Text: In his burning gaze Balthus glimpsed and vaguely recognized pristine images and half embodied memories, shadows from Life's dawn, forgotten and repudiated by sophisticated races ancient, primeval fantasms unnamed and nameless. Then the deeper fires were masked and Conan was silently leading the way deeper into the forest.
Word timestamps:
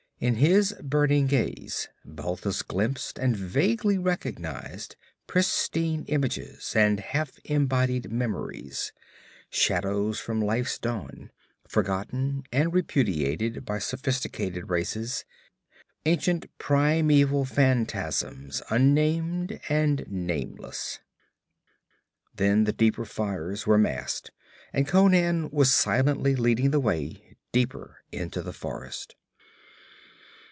In 0.21 0.35
his 0.35 0.73
burning 0.83 1.25
gaze 1.25 1.89
Balthus 2.05 2.61
glimpsed 2.61 3.17
and 3.17 3.35
vaguely 3.35 3.97
recognized 3.97 4.95
pristine 5.25 6.05
images 6.05 6.75
and 6.75 6.99
half 6.99 7.39
embodied 7.45 8.11
memories, 8.11 8.93
shadows 9.49 10.19
from 10.19 10.39
Life's 10.39 10.77
dawn, 10.77 11.31
forgotten 11.67 12.43
and 12.51 12.71
repudiated 12.71 13.65
by 13.65 13.79
sophisticated 13.79 14.69
races 14.69 15.25
ancient, 16.05 16.55
primeval 16.59 17.43
fantasms 17.43 18.61
unnamed 18.69 19.59
and 19.69 20.05
nameless. 20.07 20.99
Then 22.35 22.65
the 22.65 22.73
deeper 22.73 23.05
fires 23.05 23.65
were 23.65 23.79
masked 23.79 24.29
and 24.71 24.87
Conan 24.87 25.49
was 25.49 25.73
silently 25.73 26.35
leading 26.35 26.69
the 26.69 26.79
way 26.79 27.37
deeper 27.51 28.03
into 28.11 28.43
the 28.43 28.53
forest. 28.53 29.15